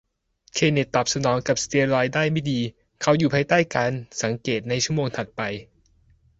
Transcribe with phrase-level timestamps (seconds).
[0.53, 2.59] เคนเนธตอบสนองกับสเตียรอยด์ได้ไม่ดี
[3.01, 3.91] เขาอยู่ภายใต้การ
[4.23, 5.41] สังเกตในชั่วโมงถัดไป